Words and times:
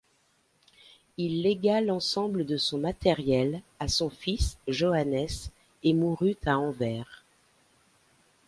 Il 1.17 1.43
légua 1.43 1.79
l'ensemble 1.79 2.43
de 2.43 2.57
son 2.57 2.79
matériel 2.79 3.61
à 3.79 3.87
son 3.87 4.09
fils 4.09 4.57
Joannes 4.67 5.27
et 5.83 5.93
mourut 5.93 6.37
à 6.47 6.57
Anvers. 6.57 7.23